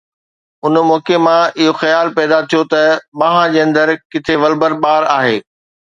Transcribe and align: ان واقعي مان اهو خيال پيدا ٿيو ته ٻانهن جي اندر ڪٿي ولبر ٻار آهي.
ان 0.67 0.75
واقعي 0.91 1.17
مان 1.25 1.43
اهو 1.65 1.73
خيال 1.81 2.07
پيدا 2.17 2.39
ٿيو 2.53 2.61
ته 2.71 2.81
ٻانهن 3.23 3.49
جي 3.57 3.61
اندر 3.67 3.93
ڪٿي 4.17 4.33
ولبر 4.45 4.79
ٻار 4.87 5.11
آهي. 5.19 5.37